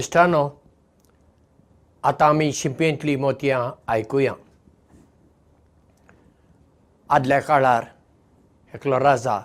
इश्टानो 0.00 0.48
आतां 2.04 2.28
आमी 2.28 2.52
शिंपेंतलीं 2.52 3.16
मोतयां 3.20 3.60
आयकुया। 3.92 4.32
आदल्या 7.10 7.40
काळार 7.40 7.84
एकलो 8.74 8.98
राजा 9.00 9.38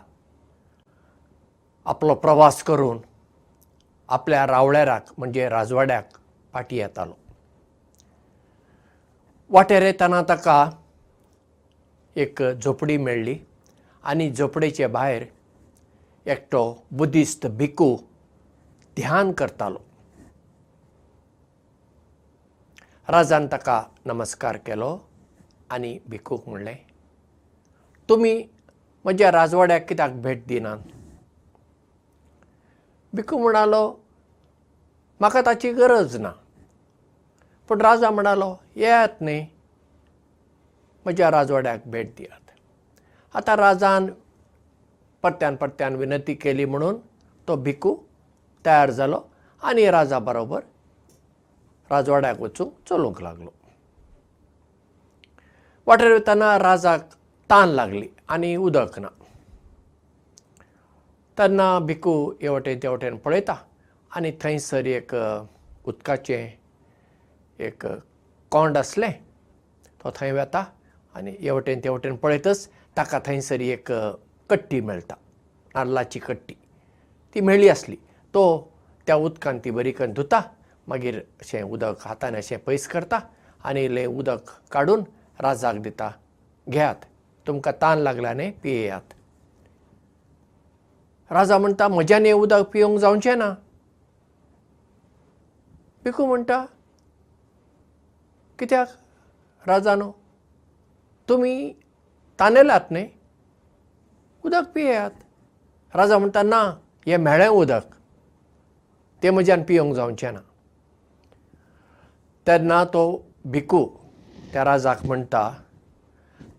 आपलो 1.86 2.16
प्रवास 2.16 2.62
करून 2.64 3.00
आपल्या 4.10 4.46
रावळेराक 4.48 5.12
म्हणजे 5.18 5.48
राजवाड्याक 5.50 6.18
फाटीं 6.54 6.78
येतालो। 6.78 7.14
वाटेर 9.50 9.82
येतना 9.82 10.22
ताका 10.30 10.70
एक 12.16 12.42
झोपडी 12.44 12.98
मेळ्ळी 12.98 13.36
आनी 14.04 14.30
झोपडेचे 14.32 14.88
भायर 14.88 15.24
एकटो 16.26 16.64
बुद्धिस्ट 16.92 17.48
भिकू 17.58 17.96
ध्यान 18.98 19.32
करतालो 19.32 19.80
राजान 23.08 23.46
ताका 23.48 23.82
नमस्कार 24.06 24.58
केलो 24.66 24.88
आनी 25.72 25.92
भिकूक 26.10 26.48
म्हणलें 26.50 26.76
तुमी 28.10 28.34
म्हज्या 29.06 29.32
राजवाड्याक 29.32 29.88
कित्याक 29.90 30.12
भेट 30.22 30.46
दिनात 30.48 30.78
भिकू 33.14 33.38
म्हणालो 33.38 33.84
म्हाका 35.20 35.42
ताची 35.46 35.72
गरज 35.74 36.16
ना 36.18 36.32
पूण 37.70 37.82
राजा 37.82 38.10
म्हणालो 38.10 38.54
येयात 38.76 39.22
न्ही. 39.22 39.46
म्हज्या 41.06 41.32
राजवाड्याक 41.32 41.88
भेट 41.88 42.14
दियात 42.18 42.52
आतां 43.36 43.56
राजान 43.58 44.10
परत्यान 45.24 45.56
परत्यान 45.56 45.96
विनंती 45.96 46.34
केली 46.34 46.66
म्हणून 46.66 47.00
तो 47.48 47.56
भिकू 47.56 47.96
तयार 48.66 48.90
जालो 48.90 49.22
आनी 49.62 49.90
राजा 49.92 50.20
बरोबर 50.20 50.60
राजवाड्याक 51.92 52.40
वचूंक 52.42 52.72
चलूंक 52.88 53.22
लागलो. 53.22 53.54
वाटेर 55.88 56.12
वयतना 56.12 56.56
राजाक 56.58 57.02
तान 57.50 57.70
लागली 57.70 58.10
आनी 58.30 58.56
उदक 58.58 59.00
ना. 59.00 59.10
तेन्ना 61.38 61.68
भिकू 61.80 62.16
हे 62.42 62.48
वटेन 62.50 62.80
ते 62.80 62.88
वटेन 62.88 63.18
पळयता 63.24 63.56
आनी 64.12 64.32
थंयसर 64.42 64.86
एक 64.88 65.14
उदकाचें 65.86 66.44
एक 67.60 67.86
कोंड 68.52 68.78
आसलें. 68.78 69.14
तो 70.02 70.12
थंय 70.16 70.32
वेता 70.32 70.64
आनी 71.16 71.32
हे 71.42 71.50
वटेन 71.52 71.80
ते 71.84 71.90
वटेन 71.90 72.16
पळयतच 72.16 72.68
ताका 72.98 73.20
थंयसर 73.26 73.62
एक 73.62 73.92
कट्टी 74.50 74.80
मेळटा. 74.82 75.16
नाल्लाची 75.76 76.20
कट्टी. 76.20 76.56
ती 77.36 77.42
मेळ्ळी 77.42 77.70
आसली. 77.70 77.96
तो 78.34 78.72
त्या 79.08 79.16
उदकान 79.16 79.60
ती 79.60 79.72
बरी 79.72 79.92
करून 79.92 80.14
धुता 80.14 80.42
मागीर 80.88 81.18
अशें 81.42 81.62
उदक 81.64 81.98
हातान 82.06 82.36
अशें 82.36 82.58
पयस 82.66 82.88
करता 82.88 83.20
आनी 83.66 83.84
इल्लें 83.86 84.06
उदक 84.06 84.50
काडून 84.72 85.04
राजाक 85.42 85.76
दिता. 85.76 86.10
घेयात. 86.70 87.02
तुमकां 87.48 87.74
तान 87.82 88.00
लागला 88.00 88.34
न्ही 88.34 88.52
पियेयात. 88.64 89.14
राजा 91.32 91.58
म्हणटा 91.58 91.88
म्हज्यान 91.88 92.26
हें 92.26 92.34
उदक 92.34 92.70
पिवंक 92.74 93.00
जावचें 93.00 93.36
ना. 93.36 93.50
भिकू 96.04 96.26
म्हणटा 96.26 96.66
कित्याक? 98.60 98.88
राजानो 99.68 100.12
तुमी 101.30 101.74
तानेलात 102.40 102.92
न्ही? 102.92 103.08
उदक 104.46 104.72
पियेयात. 104.74 105.12
राजा 105.96 106.18
म्हणटा 106.18 106.44
ना 106.44 106.62
हें 107.08 107.18
म्हेळें 107.18 107.48
उदक. 107.48 107.86
तें 109.24 109.30
म्हज्यान 109.32 109.64
पिवंक 109.64 109.96
जावचें 109.96 110.32
ना 110.34 110.40
तेन्ना 112.48 112.84
तो 112.94 113.04
भिकू 113.52 113.86
त्या 114.54 114.64
राजाक 114.64 115.06
म्हणटा 115.06 115.50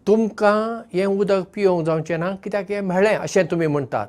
तुमकां 0.07 0.59
हें 0.95 1.05
उदक 1.07 1.43
पिवंक 1.55 1.85
जावचें 1.87 2.19
ना? 2.19 2.31
कित्याक 2.43 2.71
हें 2.71 2.81
म्हेळें 2.81 3.17
अशें 3.17 3.45
तुमी 3.51 3.67
म्हणटात 3.67 4.07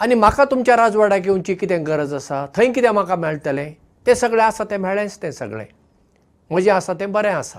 आनी 0.00 0.14
म्हाका 0.14 0.44
तुमच्या 0.50 0.76
राजवाड्याक 0.76 1.26
येवची 1.26 1.54
कितें 1.54 1.86
गरज 1.86 2.14
आसा? 2.14 2.44
थंय 2.56 2.72
कितें 2.72 2.90
म्हाका 2.90 3.16
मेळटलें? 3.16 3.72
तें 4.06 4.14
सगळें 4.14 4.44
आसा 4.44 4.64
तें 4.70 4.76
मेळ्ळेंच 4.78 5.18
तें 5.22 5.30
सगळें. 5.30 5.66
म्हजें 6.50 6.72
आसा 6.72 6.92
तें 7.00 7.10
बरें 7.12 7.32
आसा. 7.32 7.58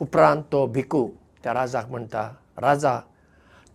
उपरांत 0.00 0.42
तो 0.52 0.66
भिकू 0.72 1.06
त्या 1.44 1.54
राजाक 1.54 1.88
म्हणटा 1.90 2.28
राजा 2.62 2.98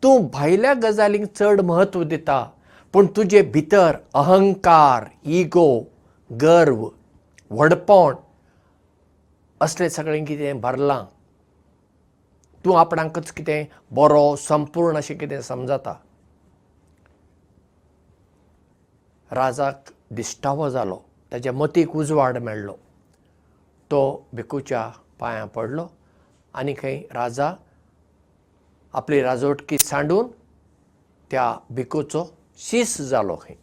तूं 0.03 0.27
भायल्या 0.33 0.73
गजालींक 0.83 1.25
चड 1.35 1.61
म्हत्व 1.61 2.03
दिता 2.03 2.45
पूण 2.94 3.08
तुजे 3.16 3.42
भितर 3.54 3.96
अहंकार 4.16 5.06
इगो 5.38 5.68
गर्व 6.30 6.84
व्हडपण 7.52 8.16
असलें 9.62 9.88
सगळें 9.90 10.26
कितें 10.26 10.59
भरलां 10.62 11.04
तूं 12.66 12.78
आपणाकच 12.80 13.31
कितें 13.31 13.64
बरो 13.96 14.36
संपूर्ण 14.40 14.98
अशें 14.98 15.18
कितें 15.18 15.42
समजता. 15.42 15.94
राजाक 19.31 19.92
दिश्टावो 20.16 20.70
जालो 20.70 21.00
ताच्या 21.31 21.54
मतीक 21.54 21.96
उजवाड 21.96 22.38
मेळ्ळो. 22.38 22.75
तो 23.92 24.28
भिकूच्या 24.34 24.90
पांयां 25.20 25.48
पडलो 25.56 25.88
आनी 26.54 26.74
खंय 26.78 26.98
राजा 27.14 27.52
आपली 28.94 29.22
राजवटकी 29.22 29.78
सांडून 29.78 30.28
त्या 31.31 31.54
भिकूचो 31.75 32.25
शीस 32.59 33.02
जालो 33.02 33.36
खंय. 33.36 33.56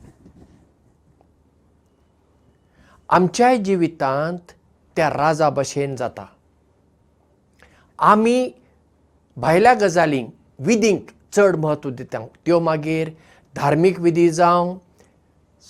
आमच्याय 3.09 3.57
जिवितांत 3.59 4.53
त्या 4.97 5.09
राजा 5.11 5.51
भशेन 5.51 5.97
जाता. 5.97 6.27
आमी 7.99 8.51
भायल्या 9.37 9.75
गजालींक 9.75 10.31
विधींक 10.59 11.11
चड 11.33 11.57
म्हत्व 11.57 11.91
दिता. 11.91 12.27
त्यो 12.47 12.61
मागीर 12.61 13.11
धार्मीक 13.55 14.01
विधी 14.01 14.29
जावं 14.31 14.77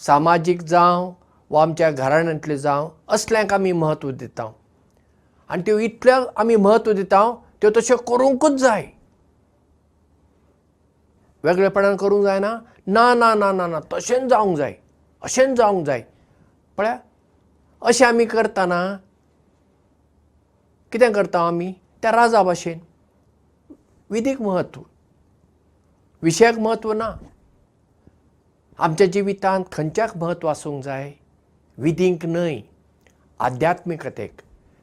सामाजीक 0.07 0.63
जावं 0.63 1.13
वा 1.51 1.63
आमच्या 1.63 1.91
घराण्यांतल्यो 1.91 2.57
जावं 2.57 2.91
असल्यांक 3.09 3.53
आमी 3.53 3.73
म्हत्व 3.73 4.11
दिता. 4.11 4.51
आनी 5.49 5.63
त्यो 5.67 5.79
इतल्यो 5.79 6.25
आमी 6.37 6.57
म्हत्व 6.57 6.93
दिता 6.93 7.23
त्यो 7.61 7.71
तश्यो 7.77 7.97
करूंकूच 7.97 8.53
जाय 8.53 8.87
वेगळेपणान 11.45 11.97
करूंक 11.97 12.25
जायना. 12.25 12.59
ना 12.87 13.15
ना 13.15 13.35
ना 13.35 13.53
ना 13.53 13.67
ना 13.67 13.81
तशेंच 13.93 14.31
जावंक 14.31 14.57
जाय. 14.57 14.75
अशेंच 15.23 15.59
जावंक 15.59 15.87
जाय. 15.87 16.03
पळया? 16.77 16.99
अशें 17.83 18.07
आमी 18.07 18.25
करतना 18.25 18.97
कितें 20.93 21.13
करता 21.13 21.47
आमी? 21.47 21.75
त्या 22.03 22.13
राजा 22.13 22.43
भाशेन. 22.43 22.79
विधीक 24.11 24.43
म्हत्व. 24.43 24.81
विशयाक 26.23 26.59
म्हत्व 26.59 26.93
ना. 26.93 27.13
आमच्या 28.79 29.07
जिवितांत 29.07 29.65
खंयच्याक 29.73 30.17
म्हत्व 30.17 30.49
आसूंक 30.49 30.85
जाय? 30.85 31.13
विधींक 31.79 32.27
न्हय. 32.27 32.61
आध्यात्मिकतेक. 33.39 34.33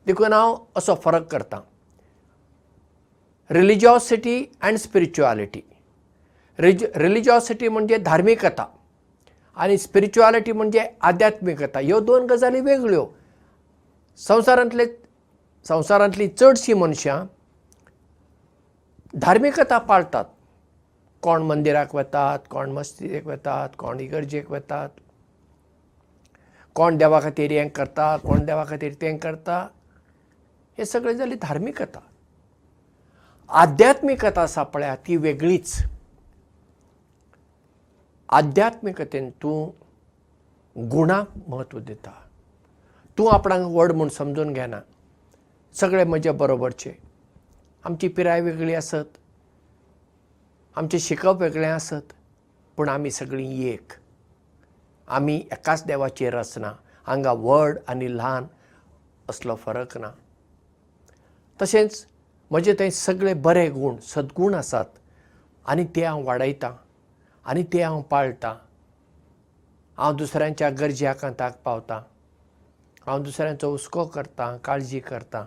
देखून 0.06 0.34
हांव 0.34 0.57
असो 0.75 0.96
फरक 0.96 1.28
करतां. 1.28 1.59
रिलिजियोसिटी 3.49 4.37
एण्ड 4.64 4.78
स्पिरिच्युएलिटी 4.78 5.61
रिज 6.59 6.84
रिलिजियोसिटी 6.96 7.68
म्हणजे 7.68 7.98
धार्मिकता 8.06 8.66
आनी 9.58 9.78
स्पिरिच्युएलिटी 9.78 10.52
म्हणजे 10.52 10.88
आध्यात्मिकता 11.02 11.80
ह्यो 11.80 12.00
दोन 12.00 12.26
गजाली 12.30 12.59
वेगळ्यो. 12.62 13.06
संवसारांतले 14.20 14.86
संवसारांतलीं 15.66 16.30
चडशीं 16.40 16.76
मनशां 16.76 17.26
धार्मिकता 19.14 19.78
पाळटात 19.78 20.26
कोण 21.24 21.42
मंदिराक 21.44 21.96
वतात 21.96 22.40
कोण 22.50 22.72
मस्जिदेक 22.72 23.28
वतात 23.28 23.70
कोण 23.78 24.00
इगर्जेक 24.00 24.52
वतात 24.52 24.90
कोण 26.76 26.98
देवा 26.98 27.20
खातीर 27.22 27.52
हें 27.52 27.70
करता 27.76 28.16
कोण 28.24 28.46
देवा 28.46 28.64
खातीर 28.70 28.94
तें 29.02 29.18
करता. 29.18 29.68
हें 30.78 30.86
सगळें 30.86 31.16
जाली 31.18 31.36
धार्मिकता 31.42 32.00
आध्यात्मिकता 33.50 34.42
आसा 34.42 34.64
पळया 34.64 34.96
ती 35.08 35.16
वेगळीच 35.18 35.74
आध्यात्मिकतेन 38.29 39.29
तूं 39.29 39.72
गुणाक 40.90 41.29
म्हत्व 41.47 41.79
दिता. 41.79 42.12
तूं 43.18 43.32
आपणाक 43.34 43.59
व्हड 43.59 43.91
म्हूण 43.91 44.09
समजून 44.09 44.53
घेना. 44.53 44.79
सगळे 45.74 46.03
म्हजे 46.03 46.32
बरोबरचे. 46.32 46.94
आमची 47.84 48.08
पिराय 48.08 48.41
वेगळी 48.41 48.74
आसत. 48.74 49.18
आमचें 50.76 50.97
शिकप 50.97 51.41
वेगळें 51.41 51.70
आसत. 51.70 52.14
पूण 52.78 52.90
आमी 52.90 53.12
सगळीं 53.12 53.64
एक. 53.64 53.91
आमी 55.08 55.35
एकाच 55.35 55.84
देवाचेर 55.85 56.34
रचना 56.34 56.73
हांगा 57.08 57.34
व्हड 57.34 57.78
आनी 57.88 58.18
ल्हान 58.18 58.46
असलो 59.30 59.56
फरक 59.56 59.97
ना. 59.97 60.12
तशेंच 61.62 62.08
म्हजे 62.52 62.73
थंय 62.80 62.90
सगळे 62.90 63.34
बरे 63.34 63.70
गूण 63.70 63.97
सद्गूण 63.97 64.53
आसात. 64.53 64.85
आनी 65.66 65.85
ते 65.96 66.03
हांव 66.03 66.26
वाडयतां 66.26 66.72
आनी 67.47 67.64
ते 67.64 67.82
हांव 67.82 68.02
पाळटां 68.02 68.53
हांव 69.97 70.16
दुसऱ्यांच्या 70.17 70.70
गरजे 70.70 71.05
आकांताक 71.08 71.55
पावतां. 71.66 71.99
हांव 73.05 73.23
दुसऱ्यांचो 73.23 73.70
हुस्को 73.72 74.03
करतां 74.05 74.58
काळजी 74.58 74.99
करतां. 74.99 75.44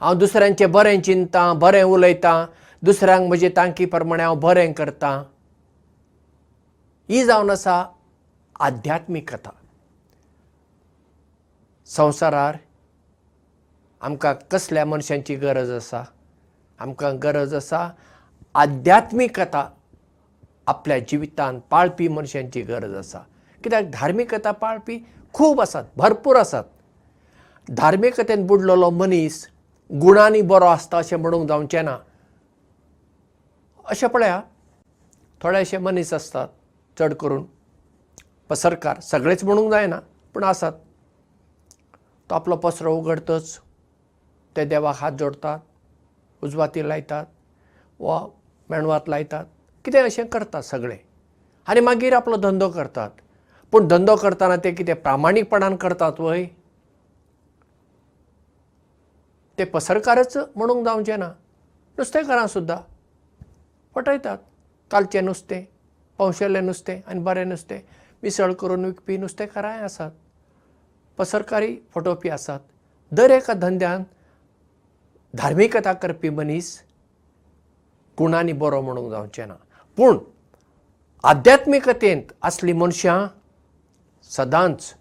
हांव 0.00 0.14
दुसऱ्यांचें 0.18 0.70
बरें 0.72 1.00
चिंततां 1.02 1.58
बरें 1.58 1.82
उलयतां. 1.82 2.44
दुसऱ्यांक 2.82 3.28
म्हजे 3.28 3.48
तांकी 3.56 3.84
प्रमाणे 3.84 4.22
हांव 4.22 4.34
बरें 4.40 4.72
करतां. 4.72 5.22
ही 7.08 7.24
जावन 7.24 7.50
आसा 7.50 7.84
आध्यात्मिकता 8.60 9.50
संवसारार 11.86 12.56
आमकां 14.00 14.34
कसल्या 14.50 14.84
मनशांची 14.84 15.34
गरज 15.36 15.70
आसा? 15.70 16.02
आमकां 16.78 17.16
गरज 17.22 17.54
आसा 17.54 17.88
आध्यात्मिकता 18.54 19.68
आपल्या 20.66 20.98
जिवितांत 20.98 21.60
पाळपी 21.70 22.08
मनशांची 22.08 22.62
गरज 22.62 22.94
आसा. 22.96 23.18
कित्याक 23.64 23.90
धार्मिकता 23.92 24.50
पाळपी 24.52 24.98
खूब 25.34 25.60
आसात 25.60 25.84
भरपूर 25.96 26.36
आसात. 26.36 26.64
धार्मिकतेन 27.68 28.46
बुडलेलो 28.46 28.90
मनीस 28.90 29.46
गुणांनी 29.90 30.40
बरो 30.42 30.66
आसता 30.66 30.98
अशें 30.98 31.16
म्हणूंक 31.16 31.48
जावचें 31.48 31.84
ना 31.84 31.96
अशें 33.86 34.08
पळया 34.08 34.40
थोडेशे 35.40 35.78
मनीस 35.78 36.12
आसतात 36.14 36.48
चड 36.96 37.14
करून. 37.14 37.44
पसरकार 38.50 39.00
सगळेच 39.00 39.44
म्हणूंक 39.44 39.70
जायना 39.70 39.98
पूण 40.34 40.44
आसात. 40.44 40.72
तो 42.30 42.34
आपलो 42.34 42.56
पसरो 42.56 42.94
उगडतच 42.96 43.58
ते 44.56 44.64
देवाक 44.64 44.96
हात 44.98 45.12
जोडतात 45.18 45.58
उजवाती 46.42 46.88
लायतात 46.88 47.26
वा 48.00 48.20
मेणवात 48.70 49.08
लायतात 49.08 49.44
कितें 49.84 50.02
अशें 50.02 50.26
करतात 50.26 50.62
सगळे. 50.62 50.96
आनी 51.68 51.80
मागीर 51.80 52.14
आपलो 52.14 52.36
धंदो 52.36 52.68
करतात. 52.70 53.10
पूण 53.72 53.86
धंदो 53.88 54.16
करतना 54.16 54.56
ते 54.64 54.72
कितें 54.72 54.94
प्रामाणीकपणान 54.94 55.76
करतात 55.76 56.20
वय? 56.20 56.44
ते 59.58 59.64
पसरकारच 59.64 60.36
म्हणूंक 60.56 60.84
जावचें 60.84 61.18
ना 61.18 61.28
नुस्तेकारां 61.98 62.46
सुद्दां 62.46 62.78
फटयतात. 63.94 64.38
कालचें 64.90 65.24
नुस्तें 65.24 65.62
पौशेलें 66.18 66.60
नुस्तें 66.62 67.00
आनी 67.06 67.20
बरें 67.20 67.44
नुस्तें. 67.48 67.80
मिसळ 68.22 68.52
करून 68.52 68.84
विकपी 68.84 69.16
नुस्तेकाराय 69.16 69.80
आसात. 69.82 70.10
पसरकारी 71.18 71.76
फटोवपी 71.94 72.28
आसात. 72.28 72.60
दर 73.12 73.30
एका 73.30 73.54
धंद्यान 73.54 74.02
धार्मिकता 75.34 75.92
करपी 75.92 76.28
मनीस 76.30 76.78
गुणांनी 78.18 78.52
बरो 78.52 78.80
म्हणूंक 78.82 79.10
जावचें 79.10 79.46
ना 79.46 79.54
पूण 79.96 80.18
आध्यात्मिकतेंत 81.24 82.32
असलीं 82.42 82.74
मनशां 82.74 83.26
सदांच 84.30 84.94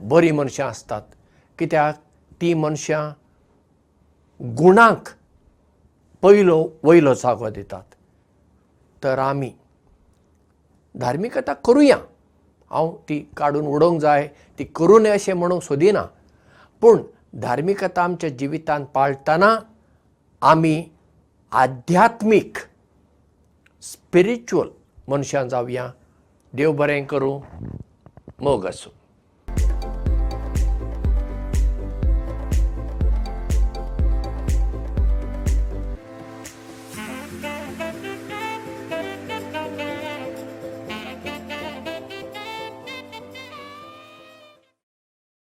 बरीं 0.00 0.32
मनशां 0.32 0.68
आसतात. 0.68 1.02
कित्याक? 1.58 1.94
तीं 2.40 2.54
मनशां 2.56 3.10
गुणांक 4.58 5.08
पयलो 6.22 6.68
वयलो 6.82 7.14
जागो 7.14 7.50
दितात. 7.50 7.94
तर 9.04 9.18
आमी 9.18 9.52
धार्मिकता 11.00 11.52
करुया. 11.52 11.96
हांव 12.70 12.96
ती 13.08 13.30
काडून 13.36 13.66
उडोवंक 13.66 14.00
जाय 14.00 14.28
ती 14.58 14.64
करूं 14.64 15.02
नये 15.02 15.12
अशें 15.12 15.34
म्हणूंक 15.34 15.62
सोदिना. 15.62 16.02
पूण 16.80 17.02
धार्मिकता 17.40 18.02
आमच्या 18.02 18.30
जिवितांत 18.30 18.86
पाळटना 18.86 19.58
आमी 20.42 20.84
आध्यात्मीक 21.52 22.56
स्पिरिच्युअल 23.82 24.68
मनशां 25.08 25.48
जावया. 25.48 25.92
देव 26.54 26.72
बरें 26.72 27.06
करूं. 27.06 27.40
मोग 28.40 28.66
आसूं 28.66 28.97